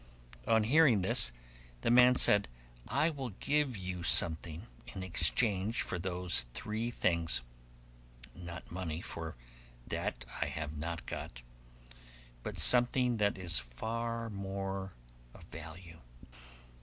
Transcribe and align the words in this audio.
On 0.47 0.63
hearing 0.63 1.03
this, 1.03 1.31
the 1.81 1.91
man 1.91 2.15
said, 2.15 2.47
'I 2.87 3.11
will 3.11 3.29
give 3.39 3.77
you 3.77 4.01
something 4.01 4.65
in 4.87 5.03
exchange 5.03 5.83
for 5.83 5.99
those 5.99 6.47
three 6.55 6.89
things; 6.89 7.43
not 8.33 8.71
money, 8.71 8.99
for 9.01 9.35
that 9.85 10.25
I 10.41 10.47
have 10.47 10.75
not 10.75 11.05
got, 11.05 11.43
but 12.41 12.57
something 12.57 13.17
that 13.17 13.37
is 13.37 13.59
of 13.59 13.65
far 13.67 14.31
more 14.31 14.93
value. 15.51 15.99